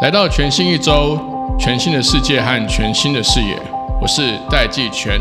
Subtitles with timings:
[0.00, 1.18] 来到全新一周，
[1.58, 3.58] 全新的世界和全新的视野，
[4.00, 5.20] 我是戴季全。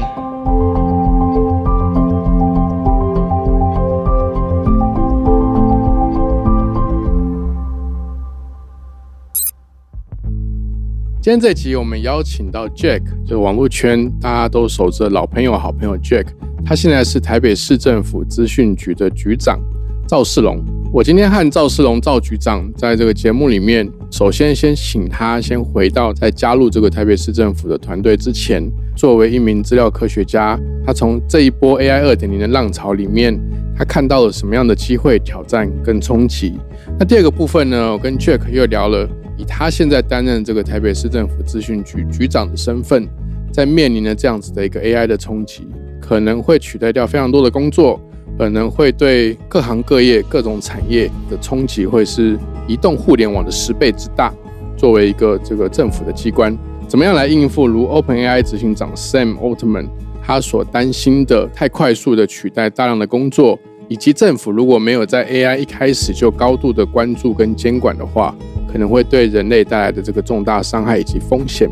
[11.22, 16.28] 今天这期我们邀请到 Jack，就是网络圈大家都熟知的老朋友、好朋友 Jack。
[16.66, 19.60] 他现在是台北市政府资讯局的局长
[20.08, 20.64] 赵世龙。
[20.94, 28.64] 我今天和赵世龙赵局长在这个节目里面，首先先请他先回到在加入这个台北市政府的团队之前，
[28.96, 33.38] 作为一名资料科学家，他从这一波 AI 二点零的浪潮里面，
[33.78, 36.54] 他看到了什么样的机会、挑战跟冲击？
[36.98, 39.08] 那第二个部分呢，我跟 Jack 又聊了。
[39.38, 43.08] 以他现在担任这个台北市政府资讯局局长的身份，
[43.54, 45.68] 在面临了这样子的一个 AI 的冲击，
[46.02, 48.02] 可能会取代掉非常多的工作，
[48.38, 54.34] 可能会对各行各业、各种产业的冲击会是移动互联网的十倍之大。
[54.78, 56.56] 作为一个这个政府的机关，
[56.88, 59.88] 怎么样来应付如 OpenAI 执行长 Sam Altman
[60.22, 68.36] 他所担心的太快速的取代大量的工作，以及政府如果没有在 AI 一开始就高度的关注跟监管的话。
[68.70, 71.70] 可能会对人类带来的这个重大伤害以及风险。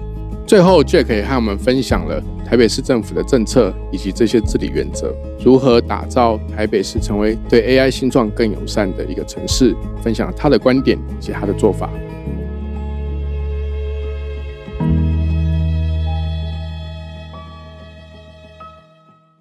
[0.48, 5.12] 最后，Jack 也和我们分享了台北市政府的政策以及这些治理原则，
[5.44, 11.90] 如何打造台北市成为对 AI 新创更友善的一个城市，分享他的观点以及他的做法。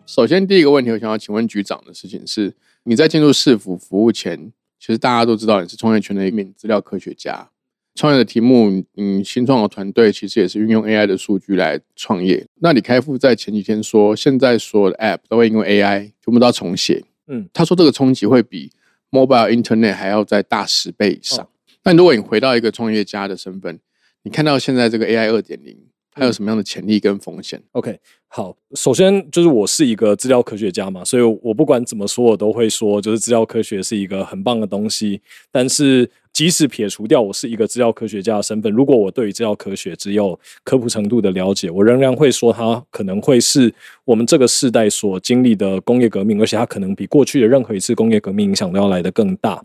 [0.07, 4.53] 首先，第一个问题，我想要请问局长的事情是：你在进入市府服务前。
[4.81, 7.49] 其实大家都知道你是创业圈的一名资料科学家，
[7.95, 12.47] 创业的题目，嗯，新创的团队其实也是运用 AI 的数据来创业。
[12.61, 17.05] 那李开复在前几天说，现在所有的 App 都会因为 AI 全部都要重写。
[17.29, 18.71] 嗯，他说这个冲击会比
[19.11, 21.49] Mobile Internet 还要再大十倍以上。
[21.85, 23.79] 那如果你回到一个创业家的身份，
[24.23, 25.77] 你看到现在这个 AI 二点零。
[26.17, 27.99] 还有什么样的潜力跟风险？OK，
[28.29, 35.21] 好，首先就是我是一个资料科学家嘛，所以我不管怎么说，我都会说，就是资料科学是一个很棒的东西。
[35.51, 43.73] 但是，即使撇除掉我是一个资料科学家的身份，如果我对于资料科学只有科普程度的了解，我仍然会说它可能会是
[44.05, 49.65] 我们这个世代所经历的工业革命，而且它可能比过去的任何一次工业革命影响都要来得更大。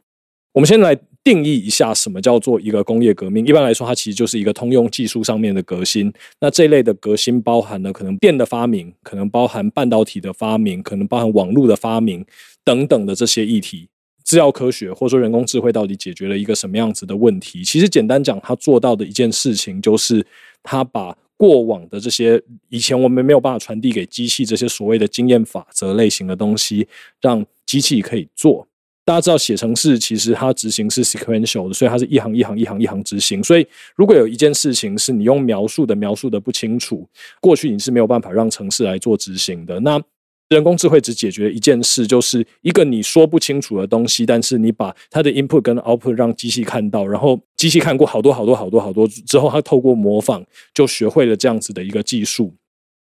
[0.53, 0.97] 我们先来。
[1.21, 3.45] 定义一下什么叫做一个工业革命？
[3.45, 6.11] 一般来说，它其实就是一个通用技术上面的革新。
[6.39, 12.25] 那这一类的革新包含了可能电的发明，可能包含半导体的发明，可能包含网络的发明
[12.63, 13.89] 等等的这些议题。
[14.29, 17.63] 制药科学或者说人工智慧到底解决了一个什么样子的问题？
[17.63, 20.23] 其实简单讲，它做到的一件事情就是，
[20.61, 26.87] 它把过往的这些以前我们没有办法传递给机器这些所谓的经验法则类型的东西，
[27.19, 28.67] 让机器可以做。
[29.03, 33.43] 大家知道写程式其实它执行是 sequential 的，所以它是一行一行一行一行执行。
[33.43, 33.65] 所以
[33.95, 37.09] 如果有一件事情是你用描述的描述的不清楚，
[37.41, 39.79] 过去你是没有办法让程式来做执行的。
[39.79, 39.99] 那
[40.49, 50.43] 人工智慧只解决一件事，就是一个你说不清楚的东西，但是你把它的 input 跟 output 让机器看到，然后机器看过好多好多好多好多之后，它透过模仿
[50.73, 52.53] 就学会了这样子的一个技术。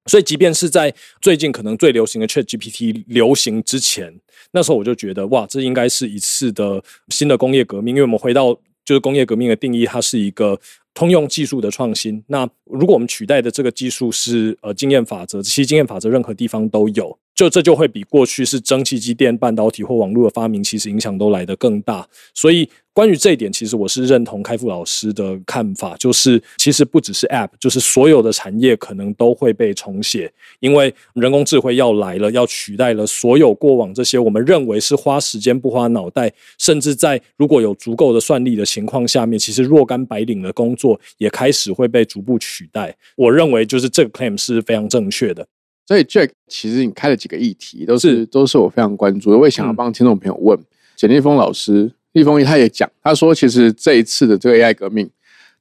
[0.07, 4.13] 所以，即便是在最近可能最流行的 Chat GPT 流行之前，
[4.53, 7.95] 那时候我就觉得，哇，这应该是一次的新的工业革命。
[7.95, 8.53] 因为我们回到
[8.85, 10.61] 就是工业革命的定义，它是一个
[10.93, 12.23] 通用技术的创新。
[12.27, 17.17] 那如果我们取代的这个技术是呃经验法则，其实经验法则任何地方都有。
[17.43, 22.07] 就这就会比过去是蒸汽机、电、半导体或网络的发明，其实影响都来得更大。
[22.33, 42.97] 所以关于这一点，其实我是认同开复老师的看法，就是其实不只是 App，就是所有的产业可能都会被重写，因为人工智慧要来了，要取代了所有过往这些我们认为是花时间不花脑袋，甚至在如果有足够的算力的情况下面，其实若干白领的工作也开始会被逐步取代。
[43.17, 45.45] 我认为就是这个 claim 是非常正确的。
[45.87, 49.37] 所以，Jack，其实你开了几个议题，都是都是我非常关注的。
[49.37, 50.59] 我也想要帮听众朋友问
[50.97, 55.11] 简立峰老师，立峰他也讲，他说，其实这一次的这个 AI 革命，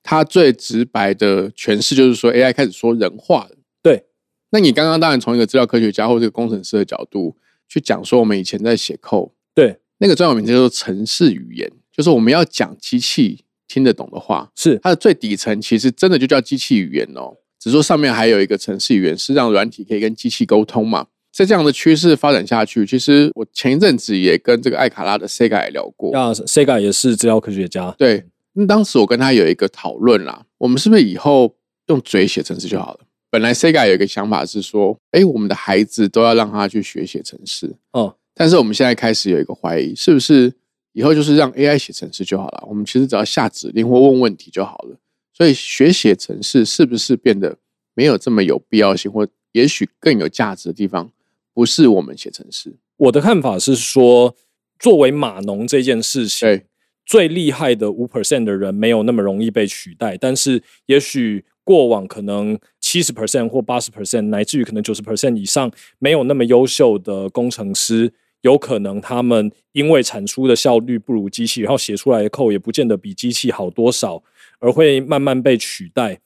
[0.03, 3.57] 他最直白的诠释就是说，AI 开始说人话了。
[3.81, 4.05] 对，
[4.51, 7.35] 那你刚刚当然从一个资料科学家或者工程师的角度
[7.67, 17.37] 去讲说，我们以前在写 code，对，那个专有名词叫做程式语言，就是我们要讲机器听得懂的话，是它的最底层，其实真的就叫机器语言哦。
[17.61, 21.05] 只说上面还有一个程式语言，是让软体可以跟机器沟通嘛？
[21.31, 26.09] 在这样的趋势发展下去，其实我前一阵子也跟这个艾卡拉的 Sega 聊过。
[26.11, 27.93] 那，Sega 也是资料科学家。
[27.99, 31.55] 对，那当时我跟他有一个讨论啦，我们是不是以后
[31.85, 33.01] 用嘴写程式就好了？
[33.29, 37.73] 本来 Sega 有一个想法是说，哎，我们的孩子都要让他去学写程式。
[37.91, 40.51] 哦，但是我们现在开始有一个怀疑，是不是
[40.91, 42.65] 以后就是让 AI 写程式就好了。
[42.67, 44.97] 我们其实只要下指令或问问题就好了。
[45.33, 47.57] 所以学写程式是不是变得
[47.93, 51.11] 没有这么有必要性，或也许更有价值的地方，
[51.53, 52.77] 不是我们写程式。
[52.97, 54.35] 我的看法是说，
[54.79, 56.65] 作为码农这件事情，对，
[57.05, 74.23] 最厉害的五 percent 的人没有那么容易被取代，但是也许过往可能七十 percent 或八十 percent，乃至于可能九十 percent 以上没有那么优秀的工程师，有可能他们因为产出的效率不如机器，然后写出来的扣也不见得比机器好多少，
[74.61, 76.21] 而会慢慢被取代。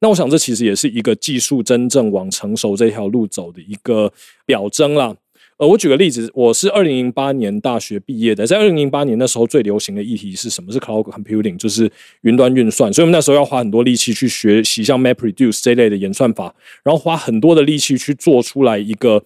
[0.00, 4.12] 那我想，这其实也是一个技术真正往成熟这条路走的一个
[4.46, 5.16] 表征啦。
[5.56, 10.70] 呃，我举个例子，我是二零零八年大学毕业的，在二零零八年那时候最流行的议题是什么？
[10.70, 11.90] 是 cloud computing，就是
[12.20, 12.92] 云端运算。
[12.92, 19.24] 所以我们那时候要花很多力气去学习像 MapReduce 这类的演算法，然后花很多的力气去做出来一个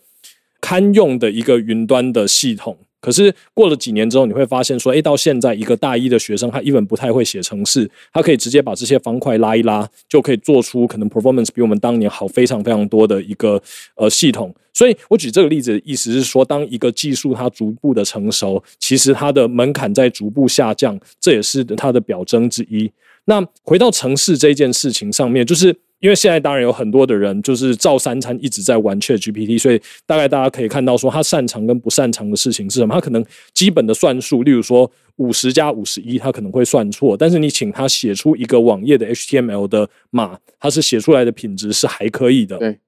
[0.63, 2.79] 堪用的一个云端的系统。
[3.03, 13.61] 可是过了几年之后，你会发现说，哎，到现在一个大一的学生，他一本不太会写程式，他可以直接把这些方块拉一拉，就可以做出可能 performance 比我们当年好非常非常多的一个
[13.97, 14.55] 呃系统。
[14.73, 22.91] 所以我举这个例子的意思是说，当一个技术它逐步的成熟，其实它的门槛在逐步下降，这也是它的表征之一。
[23.25, 25.77] 那回到城市这件事情上面，就是。
[26.03, 32.93] 因为现在当然有很多的人就是照三餐一直在玩 Chat GPT，所以大概大家可以看到说他擅长跟不擅长的事情是什么。
[32.93, 37.17] 他可能基本的算术，例如说五十加五十一，他可能会算错。
[37.17, 42.59] 但是你请他写出一个网页的 HTML 的码，他是写出来的品质是还可以的。
[42.59, 42.81] 对。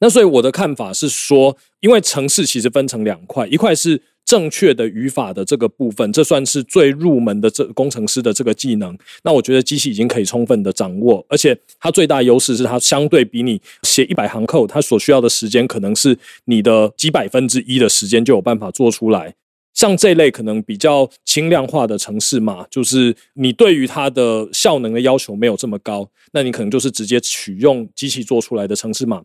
[0.00, 4.00] 那所以我的看法是说，因为城市其实分成两块，一块是。
[4.34, 8.98] 正确的语法的这个部分，这算是最入门的这工程师的这个技能。
[9.22, 19.34] 那我觉得机器已经可以充分的掌握，而且它最大优势是它相对比你写一百行 code，它所需要的时间可能是你的几百分之一的时间就有办法做出来。
[19.72, 29.22] 像这类可能比较轻量化的城市嘛，就是你对于它的效能的要求没有这么高，那你可能就是直接取用机器做出来的城市码。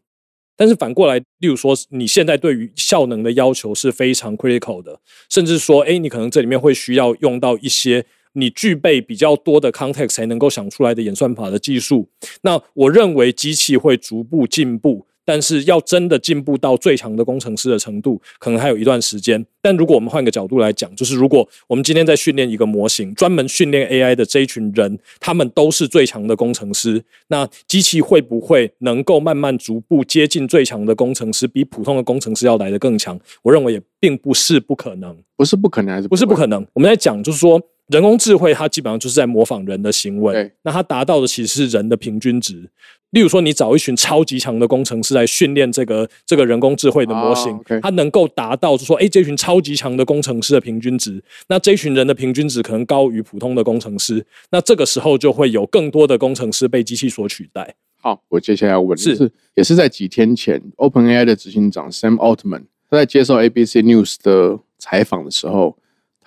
[0.60, 12.10] 但是反过来，例如说，你现在对于效能的要求是非常 critical 的，甚至说，哎，你可能这里面会需要用到一些你具备比较多的 context 才能够想出来的演算法的技术。
[12.42, 15.08] 那我认为机器会逐步进步。
[15.30, 19.46] 但是要真的进步到最强的工程师的程度，可能还有一段时间。
[19.62, 33.20] 但如果我们换个角度来讲，就是如果我们今天在训练一个模型，专门训练 AI 的这一群人，他们都是最强的工程师，那机器会不会能够慢慢逐步接近最强的工程师，比普通的工程师要来的更强？
[33.44, 36.66] 我认为也并不是不可能，不是不可能，还是不是不可能？
[36.74, 42.68] 我们在讲就是说，人工智慧它基本上就是在模仿人的行为，那它达到的其实是人的平均值。
[43.12, 57.76] 例如说，你找一群超级强的工程师来训练这个这个人工智慧的模型，它能够达到，就说，哎，这群超级强的工程师的平均值，那这群人的平均值可能高于普通的工程师，那这个时候就会有更多的工程师被机器所取代。
[58.02, 65.78] 好，我接下来要问的是，也是在几天前，OpenAI 的执行长 Sam Altman 他在接受 ABC News 的采访的时候。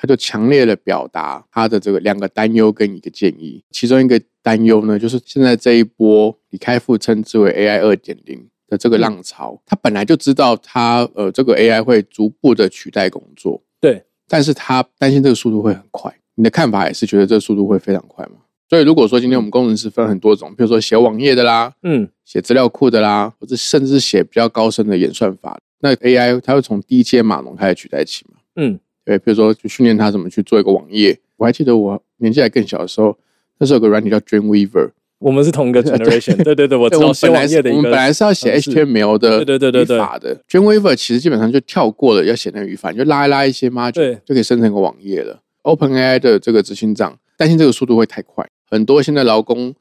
[0.03, 16.13] 他就强烈的表达他的这个两个担忧跟一个建议，其中一个担忧呢，就是现在这一波李开复称之为 AI 二点零的这个浪潮，他本来就知道他呃这个 AI 会逐步的取代工作，对，但是他担心这个速度会很快。
[16.35, 18.39] 你的看法也是觉得这个速度会非常快吗？
[18.69, 28.39] 所以如果说今天我们工程师分很多种，比如说写网页的啦，嗯，写资料库的啦，或者甚至写比较高深的演算法，那 AI 它会从低阶码农开始取代起吗？
[28.57, 28.81] 嗯。
[29.05, 31.19] 对，比如说去训练他怎么去做一个网页。
[31.37, 33.17] 我还记得我年纪还更小的时候，
[33.59, 34.91] 那时候有个软体叫 Dreamweaver。
[35.19, 36.43] 我们是同一个 generation。
[36.43, 37.79] 对对对，我知道写网页的一个。
[37.79, 40.41] 我们本来是要写 HTML 的对对对语法的。
[40.49, 45.41] Dreamweaver 其实基本上就跳过了要写那个语法，你就拉一拉一些 margin，就可以生成一个网页了。
[45.63, 49.75] OpenAI 的这个执行长担心这个速度会太快，很多现在劳工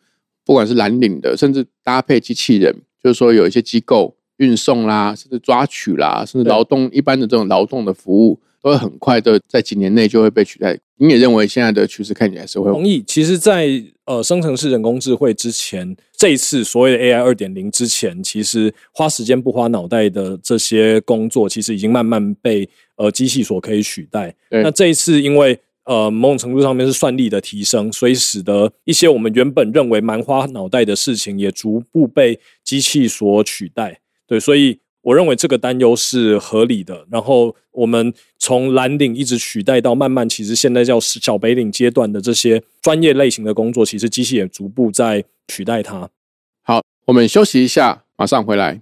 [0.46, 8.40] 不管是蓝领的，甚至搭配机器人，就是说有一些机构运送啦，甚至抓取啦，甚至劳动一般的这种劳动的服务。
[8.62, 10.77] 都会很快的，在几年内就会被取代。
[10.98, 12.72] 你也认为现在的趋势看起来是会？
[12.72, 13.03] 同意。
[13.08, 24.36] 其实，在呃生成式人工智慧之前，这一次所谓的 AI 二点零之前，其实花时间不花脑袋的这些工作，其实已经慢慢被呃机器所可以取代。
[24.50, 34.01] 那这一次，因为呃某种程度上面是算力的提升，所以使得一些我们原本认为蛮花脑袋的事情，也逐步被机器所取代。
[34.27, 34.77] 对，所以。
[35.01, 37.05] 我认为这个担忧是合理的。
[37.10, 46.10] 然后我们从蓝领一直取代到慢慢，其实现在叫小白领阶段的这些专业类型的工作，其实机器也逐步在取代它。
[46.63, 48.81] 好，我们休息一下，马上回来。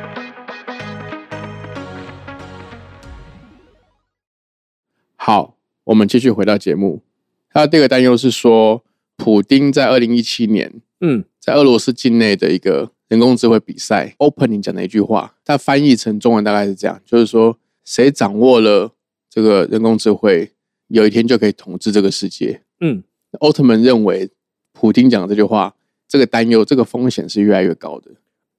[5.31, 7.03] 好，我们继续回到节目。
[7.49, 8.83] 他的第二个担忧是说，
[9.15, 18.91] 普丁在二零一七年，嗯，在俄罗斯境内的一个人工智慧比赛 opening 讲的一句话，他翻译成中文大概是这样，就是说，谁掌握了
[19.29, 20.51] 这个人工智慧，
[20.89, 22.63] 有一天就可以统治这个世界。
[22.81, 23.01] 嗯，
[23.39, 24.29] 奥特曼认为，
[24.73, 25.75] 普丁讲的这句话，
[26.09, 28.11] 这个担忧，这个风险是越来越高的。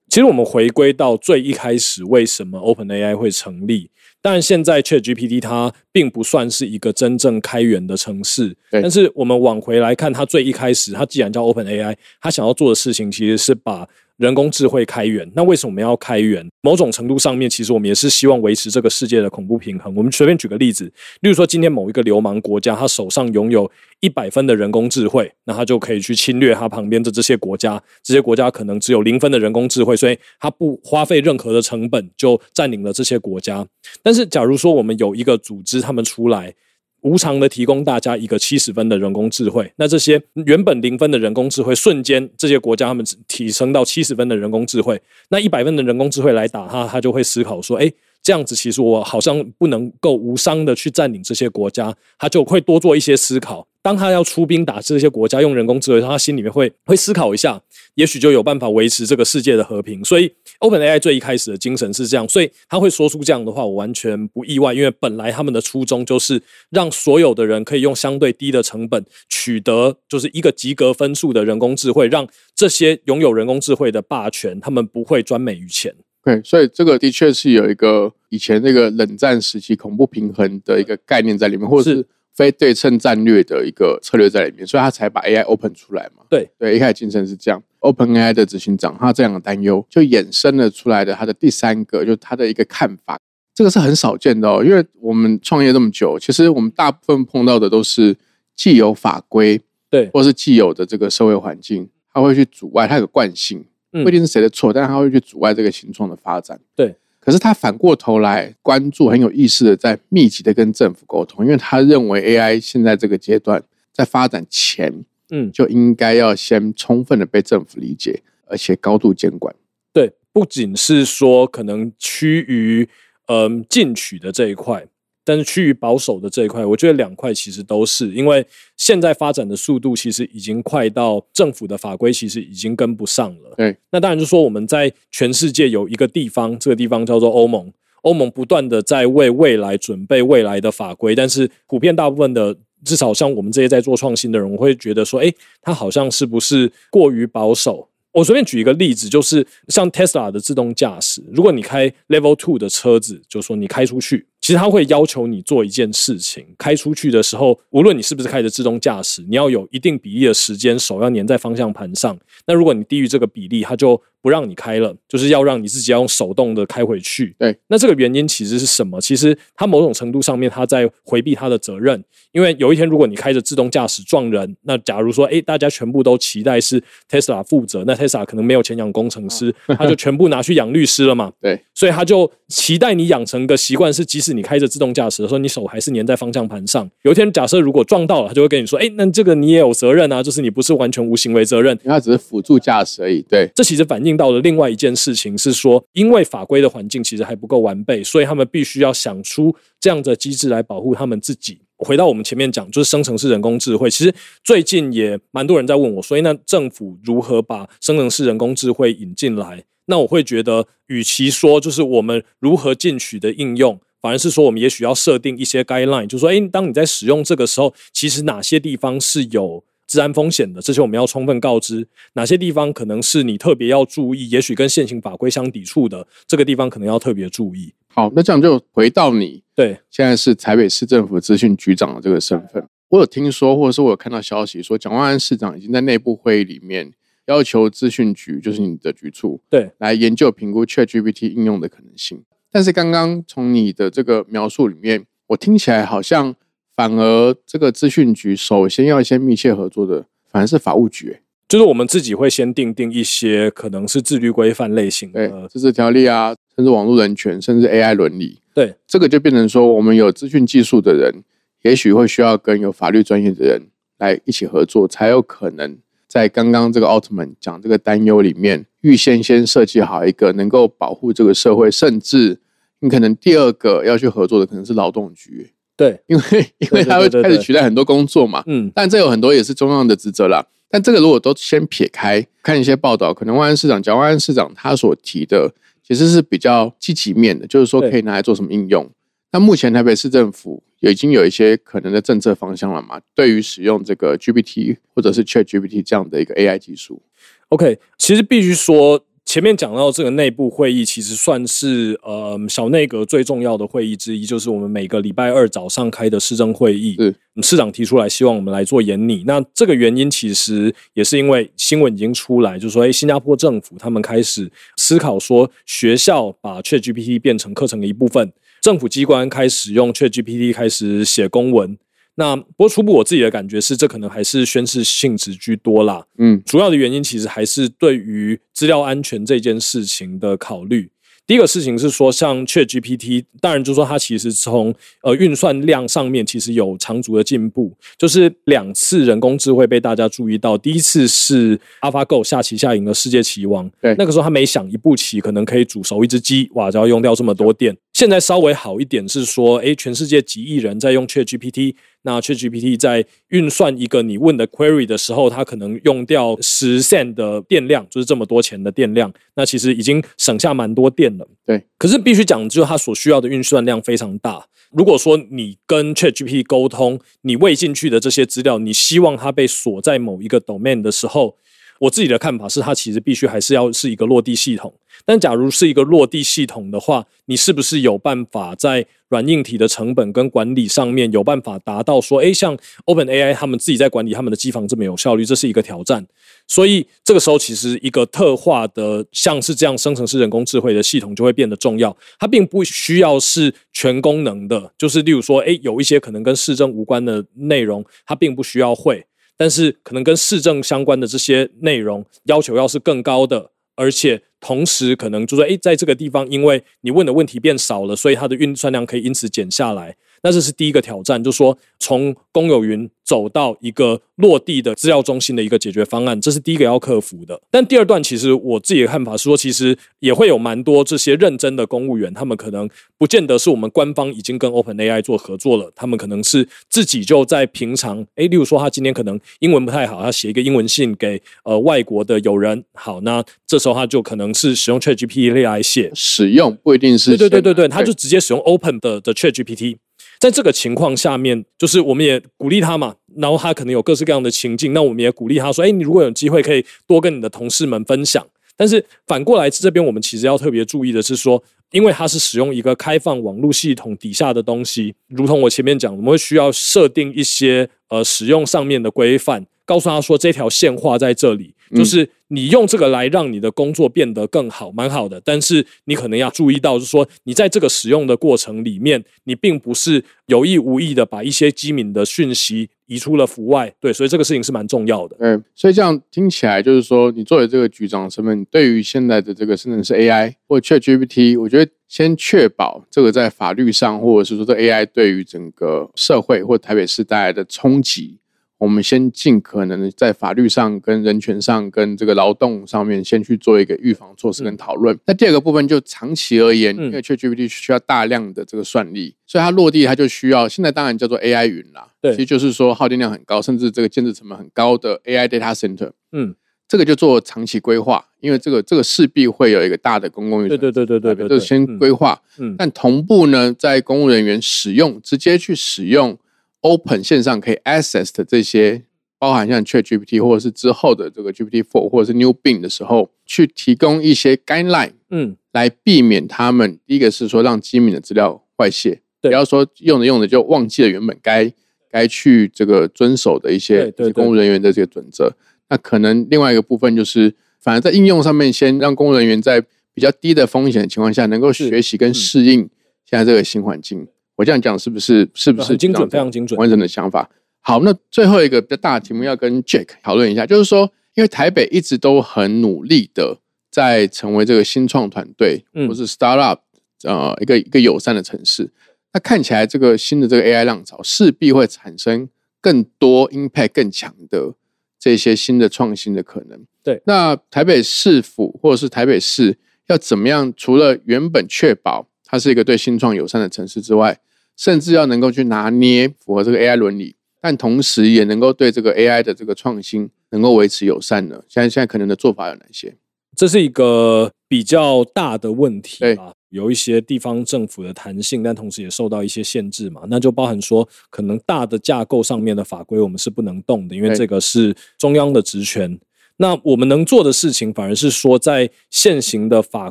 [0.09, 3.91] 其实我们回归到最一开始，为什么 OpenAI 会成立？
[4.23, 13.89] 但现在 ChatGPT 它并不算是一个真正开源的城市，但是我们往回来看，它最一开始，它既然叫 OpenAI，它想要做的事情其实是把。
[14.23, 16.49] 人工智慧开源，那为什么我们要开源？
[16.61, 19.93] 某种程度上面，其实我们也是希望维持这个世界的恐怖平衡。
[19.97, 20.85] 我们随便举个例子，
[21.23, 27.83] 例如说，今天某一个流氓国家，他手上拥有一百分的人工智慧，那他就可以去侵略他旁边的这些国家。
[28.05, 33.67] 这些国家可能只有零分的人工智慧，所以他不花费任何的成本就占领了这些国家。
[34.05, 36.55] 但是，假如说我们有一个组织，他们出来。
[37.03, 47.91] 无偿的提供大家一个七十分的人工智慧，那这些原本零分的人工智慧，瞬间这些国家他们提升到七十分的人工智慧，那一百分的人工智慧来打他，他就会思考说：，哎，
[48.23, 53.67] 这样子其实我好像不能够无伤的去占领这些国家，他就会多做一些思考。
[53.83, 57.61] 当他要出兵打这些国家，用人工智慧，他心里面会会思考一下，
[57.95, 60.05] 也许就有办法维持这个世界的和平。
[60.05, 75.95] 所以，OpenAI 最一开始的精神是这样，所以他会说出这样的话，我完全不意外，因为本来他们的初衷就是让所有的人可以用相对低的成本取得就是一个及格分数的人工智慧，让这些拥有人工智慧的霸权，他们不会专美于前。
[76.25, 82.07] 对，所以这个的确是有一个以前那个冷战时期恐怖平衡的一个概念在里面，或者是。
[82.35, 86.25] 非对称战略的一个策略在里面，所以他才把 AI open 出来嘛。
[86.31, 87.63] 对对，一开始精神是这样。
[87.81, 93.19] OpenAI 的执行长他这样的担忧，就衍生了出来的他的第三个，就是他的一个看法。
[93.55, 98.17] 这个是很少见的哦，因为我们创业这么久，其实我们大部分碰到的都是
[98.57, 99.61] 既有法规，
[99.91, 106.59] 对，或是既有的这个社会环境，它会去阻碍，它有个惯性，不一定是谁的错，但是它会去阻碍这个形状的发展。
[106.75, 106.97] 对。
[107.25, 113.63] 可是他反过头来关注，很有意识的在密集的跟政府沟通，因为他认为 AI 现在这个阶段
[113.93, 119.55] 在发展前，嗯，就应该要先充分的被政府理解，而且高度监管。
[119.93, 122.89] 对，不仅是说可能趋于
[123.29, 124.87] 嗯进取的这一块。
[125.25, 128.45] 但是趋于保守的这一块，我觉得两块其实都是，因为
[128.77, 133.55] 现在发展的速度其实已经快到政府的法规其实已经跟不上了。
[133.57, 147.89] 对，那当然就说我们在全世界有一个地方，这个地方叫做欧盟，欧盟不断的在为未来准备未来的法规，但是普遍大部分的，至少像我们这些在做创新的人，我会觉得说，哎，他好像是不是过于保守？
[148.13, 154.27] 我随便举一个例子，就是像 Tesla 的自动驾驶，如果你开 Level Two 的车子，就说你开出去。
[154.43, 162.19] 其实他会要求你做一件事情，开出去的时候，无论你是不是开着自动驾驶，你要有一定比例的时间手要粘在方向盘上。
[162.47, 167.35] 那如果你低于这个比例，他就不让你开了，就是要让你自己要用手动的开回去。
[167.39, 169.01] 对，那这个原因其实是什么？
[169.01, 181.33] 其实他某种程度上面他在回避他的责任，因为有一天如果你开着自动驾驶撞人，那假如说哎大家全部都期待是 Tesla 负责，那 Tesla 可能没有钱养工程师， 他就全部拿去养律师了嘛。
[181.41, 186.89] 对，所以他就期待你养成个习惯，是即使你开着自动驾驶的时候，你手还是粘在方向盘上。
[187.03, 201.59] 有一天，假设如果撞到了，他就会跟你说：“哎，那这个你也有责任啊，就是你不是完全无行为责任，因为它只是辅助驾驶而已。”对，这其实反映听到的另外一件事情，是说因为法规的环境其实还不够完备，所以他们必须要想出这样的机制来保护他们自己。
[201.79, 204.15] 回到我们前面讲，就是生成式人工智慧，其实
[204.45, 209.65] 最近也蛮多人在问我，所以那政府如何把生成式人工智慧引进来？
[209.87, 221.83] 那我会觉得，与其说就是我们如何进取的应用，反而是说我们也许要设定一些 guideline，就说，哎，当你在使用这个时候，其实哪些地方是有治安风险的，这些我们要充分告知；
[222.15, 227.75] 哪些地方可能是你特别要注意，也许跟现行法规相抵触的，这个地方可能要特别注意。
[227.89, 236.95] 好，那这样就回到你对，现在是台北市政府资讯局长的这个身份，我有听说，或者是我有看到消息说，蒋万安市长已经在内部会议里面。
[237.27, 242.21] 要求资讯局就是你的局处，对，来研究评估 ChatGPT 应用的可能性。
[242.51, 246.35] 但是刚刚从你的这个描述里面，我听起来好像
[246.75, 251.21] 反而这个资讯局首先要先密切合作的，反而是法务局、欸。
[251.49, 261.23] 就是我们自己会先定定一些可能是自律规范类型对的，，自治条例啊，甚至网络人权，甚至 AI 伦理，对，这个就变成说，我们有资讯技术的人，
[261.61, 263.61] 也许会需要跟有法律专业的人
[263.99, 265.77] 来一起合作，才有可能
[266.09, 272.41] 在刚刚这个奥特曼讲这个担忧里面，预先先设计好一个能够保护这个社会，甚至
[272.81, 275.51] 你可能第二个要去合作的可能是劳动局，
[275.83, 280.47] 对，因为因为它会开始取代很多工作嘛，嗯，但这有很多也是中央的职责啦。
[280.71, 285.53] 但这个如果都先撇开看一些报道，可能万安市长蒋万安市长他所提的
[285.87, 288.89] 其实是比较积极面的，就是说可以拿来做什么应用。
[289.33, 293.01] 那目前台北市政府已经有一些可能的政策方向了嘛？
[293.15, 297.03] 对于使用这个 GPT 或者是 Chat GPT 这样的一个 AI 技术
[297.49, 306.97] ，OK，其实必须说，前面讲到这个内部会议，其实算是呃小内阁最重要的会议之一，就是我们每个礼拜二早上开的市政会议。
[306.99, 309.25] 嗯市长提出来，希望我们来做研拟。
[309.27, 321.79] 那这个原因其实也是因为新闻已经出来，就是说，哎，新加坡政府他们开始思考说，学校把 ChatGPT 变成课程的一部分，政府机关开始用 ChatGPT 开始写公文。
[322.15, 326.05] 那不过初步我自己的感觉是，这可能还是宣誓性质居多啦。
[326.19, 330.91] 嗯，主要的原因其实还是对于资料安全这件事情的考虑。
[331.25, 347.75] 第一个事情是说，像 ChatGPT，当然就是说它其实从呃运算量上面其实有长足的进步，就是两次人工智慧被大家注意到，第一次是 AlphaGo 下棋下赢了世界棋王，对那个时候他每想一步棋可能可以煮熟一只鸡，哇，就要用掉这么多电。
[347.93, 361.29] 现在稍微好一点是说，诶，全世界几亿人在用 ChatGPT，那 ChatGPT 在运算一个你问的 query 的时候，它可能用掉十 cent 的电量，就是这么多钱的电量，那其实已经省下蛮多电了。
[361.45, 364.47] 对，可是必须讲，就是它所需要的运算量非常大。
[364.71, 371.37] 如果说你跟 ChatGPT 沟通，你喂进去的这些资料，你希望它被锁在某一个 domain 的时候，
[371.83, 374.73] 我自己的看法是，它其实必须还是要是一个落地系统。
[375.05, 386.07] 但假如是一个落地系统的话，你是不是有办法在软硬体的成本跟管理上面有办法达到说，诶，像 OpenAI 他们自己在管理他们的机房这么有效率，这是一个挑战。
[386.47, 391.97] 所以这个时候，其实一个特化的像是这样生成式人工智慧的系统就会变得重要。
[392.17, 399.05] 它并不需要是全功能的，就是例如说，诶，有一些可能跟市政无关的内容，它并不需要会，
[399.37, 409.97] 但是可能跟市政相关的这些内容要求要是更高的，而且同时可能就说，哎，在这个地方，因为你问的问题变少了，所以它的运算量可以因此减下来。
[410.23, 417.41] 那这是第一个挑战，就是说从公有云走到一个落地的资料中心的一个解决方案，这是第一个要克服的。
[417.51, 439.79] 但第二段，其实我自己的看法是说，其实也会有蛮多这些认真的公务员，他们可能不见得是我们官方已经跟 OpenAI 做合作了，他们可能是自己就在平常，诶，例如说他今天可能英文不太好，他写一个英文信给呃外国的友人，好，那这时候他就可能是使用 ChatGPT 来写，使用不一定是对对对对对，他就直接使用 Open 的的 ChatGPT。
[440.23, 448.25] 在这个情况下面，就是我们也鼓励他嘛，然后他可能有各式各样的情境，那我们也鼓励他说：“哎，你如果有机会，可以多跟你的同事们分享。”
[448.57, 465.19] 但是反过来这边，我们其实要特别注意的是说，因为它是使用一个开放网络系统底下的东西，如同我前面讲，我们会需要设定一些呃使用上面的规范，告诉他说这条线画在这里，就是你用这个来让你的工作变得更好，蛮好的。
[465.25, 475.17] 但是你可能要注意到，就是说你在这个使用的过程里面，你并不是有意无意的把一些机敏的讯息移出了府外，对，所以这个事情是蛮重要的。
[475.21, 488.19] 嗯，所以这样听起来就是说，你作为这个局长身份，你对于现在的这个甚至是 AI 或 ChatGPT，我觉得先确保这个在法律上，或者是说这 AI 对于整个社会或台北市带来的冲击，
[488.63, 494.97] 我们先尽可能的在法律上、跟人权上、跟这个劳动上面，先去做一个预防措施跟讨论。
[495.05, 505.91] 那第二个部分就长期而言，嗯因为 ChatGPT 需要大量的这个算力，所以它落地它就需要，现在当然叫做 AI 云啦，对其实就是说耗电量很高，甚至这个建设成本很高的 AI data center。
[506.13, 506.37] 嗯，
[506.69, 512.17] 这个就做长期规划，因为这个这个势必会有一个大的公共预算，对对对对对对对，这先嗯规划。
[512.39, 516.17] 嗯但同步呢，在公务人员使用直接去使用
[516.63, 518.83] Open 线上可以 access 的这些，
[519.19, 525.37] 包含像 ChatGPT 或者是之后的这个 GPT Four 或者是 New Bing 的时候，去提供一些 guideline 嗯。
[525.53, 531.53] 来避免他们第一个是说让机敏的资料外泄，不要说用着用着就忘记了原本该
[531.91, 535.37] 该去这个遵守的一些公务人员的这个准则。
[535.69, 539.61] 那可能另外一个部分就是，反而在应用上面，先让公务人员在
[539.93, 542.15] 比较低的风险的情况下，能够学习跟嗯。
[542.15, 542.71] 适应
[543.05, 544.09] 现在这个新环境。
[544.37, 547.29] 我这样讲是不是是不是很精准非常精准完整的想法？
[547.61, 553.39] 好，那最后一个比较大的题目要跟 Jack 讨论一下，就是说，因为台北一直都很努力的
[553.71, 556.59] 在成为这个新创团队，嗯或是 startup，
[557.05, 558.71] 呃，一个一个友善的城市。
[559.13, 562.29] 那看起来这个新的这个 AI 浪潮势必会产生
[562.61, 564.55] 更多 impact 更强的
[564.99, 566.65] 这些新的创新的可能。
[566.83, 570.53] 对那台北市府或者是台北市要怎么样？
[570.57, 574.19] 除了原本确保它是一个对新创友善的城市之外，
[574.57, 581.43] 甚至要能够去拿捏符合这个 AI 伦理，但同时也能够对这个 AI 的这个创新能够维持友善呢？
[581.47, 582.97] 现在现在可能的做法有哪些？
[583.37, 586.03] 这是一个比较大的问题
[586.49, 590.03] 有一些地方政府的弹性，但同时也受到一些限制嘛。
[590.09, 596.01] 那就包含说，可能大的架构上面的法规我们是不能动的，因为对这个是中央的职权。
[596.39, 599.91] 那我们能做的事情，反而是说，在现行的法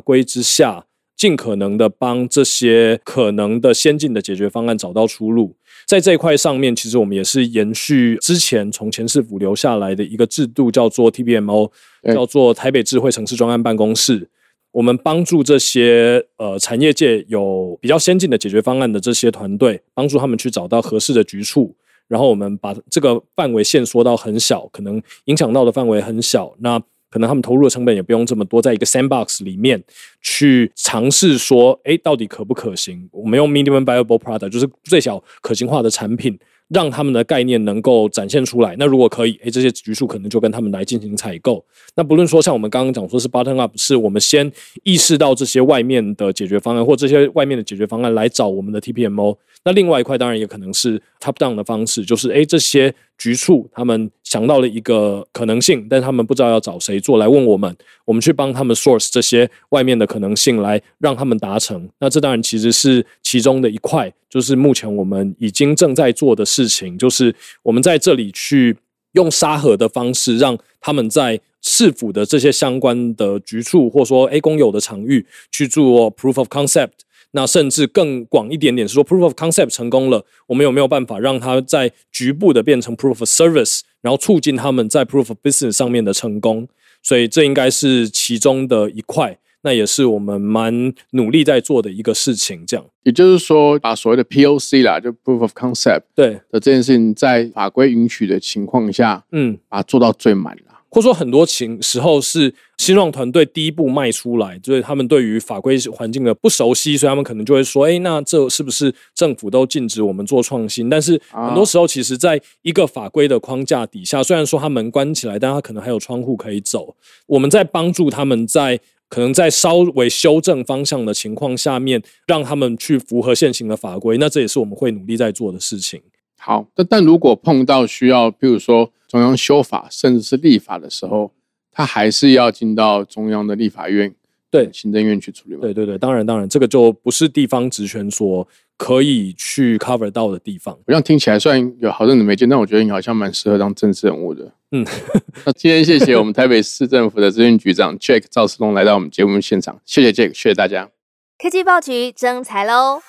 [0.00, 5.56] 规之下，尽可能的帮这些可能的先进的解决方案找到出路。
[5.86, 11.70] 在这一块上面，其实我们也是延续之前从前市府留下来的一个制度，叫做 TBMO，
[12.14, 14.30] 叫做台北智慧城市专案办公室。
[14.70, 21.76] 我们帮助这些呃产业界有比较先进的解决方案的这些团队，帮助他们去找到合适的局处，
[22.08, 26.80] 然后我们把这个范围限缩到很小，可能影响到的范围很小，那
[27.12, 29.84] 可能他们投入的成本也不用这么多，在一个 sandbox 里面
[30.22, 33.06] 去尝试说，哎，到底可不可行？
[33.12, 38.74] 我们用 minimum viable product，就是最小可行化的产品，让他们的概念能够展现出来。
[38.78, 41.62] 那如果可以，哎，这些局数可能就跟他们来进行采购。
[41.94, 44.50] 那不论说像我们刚刚讲说是 bottom up，是我们先
[44.82, 49.36] 意识到这些外面的解决方案，或这些外面的解决方案来找我们的 TPMO。
[49.64, 61.88] 那另外一块当然也可能是 top down 的方式，就是诶这些局处他们想到了一个可能性，但他们不知道要找谁做，来问我们，我们去帮他们 source 这些外面的可能性，来让他们达成。
[62.00, 68.76] 那这当然其实是其中的一块，就是目前我们已经正在做的事情，就是我们在这里去
[69.12, 76.90] 用沙盒的方式，让他们在市府的这些相关的局处，或说 A 公有的场域去做 proof of concept。
[77.32, 86.68] 那甚至更广一点点，是说 proof of concept 成功了，我们有没有办法让它在局部的变成 proof of service，然后促进他们在 proof of business 上面的成功？
[87.02, 92.64] 所以这应该是其中的一块，那也是我们蛮努力在做的一个事情。
[92.66, 100.71] 这样，也就是说，把所谓的 POC 啦，就 Proof of Concept 对，的这件事情，在法规允许的情况下，嗯，把它做到最满啦。
[100.92, 116.94] 或者说很多情时候是新创团队第一步迈出来，就是他们对于法规环境的不熟悉，所以他们可能就会说：“哎，那这是不是政府都禁止我们做创新？”但是很多时候，其实在一个法规的框架底下，虽然说它门关起来，但它可能还有窗户可以走。
[117.26, 118.78] 我们在帮助他们在
[119.08, 124.18] 可能在稍微修正方向的情况下面，让他们去符合现行的法规。
[124.18, 126.02] 那这也是我们会努力在做的事情。
[126.44, 131.30] 好，但但如果碰到需要，譬如说中央修法，甚至是立法的时候，
[131.70, 134.12] 他还是要进到中央的立法院、
[134.50, 135.60] 对行政院去处理嘛？
[135.60, 140.74] 对对对，当然当然，这个就不是地方职权所可以去 cover 到的地方。
[140.74, 144.52] 我这样听起来虽然有好阵子没见，但我觉得你好像蛮适合当政治人物的。
[144.72, 144.84] 嗯，
[145.46, 150.90] 那今天谢谢我们台北市政府的资讯局长 Jack 赵世龙来到我们节目现场，谢谢 Jack，谢谢大家。
[151.38, 153.00] 科技报局征才喽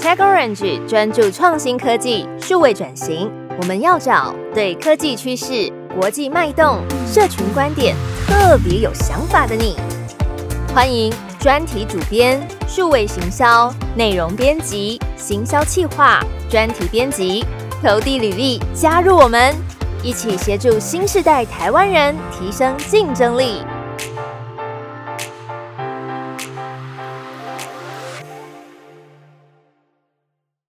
[0.00, 7.94] ！Tech Orange 专注创新科技、数位转型，我们要找对科技趋势、国际脉动、社群观点
[8.26, 9.76] 特别有想法的你。
[10.74, 17.44] 欢迎专题主编、数位行销、内容编辑、行销企划、专题编辑，
[17.82, 19.54] 投递履历加入我们，
[20.02, 23.62] 一起协助新时代台湾人提升竞争力。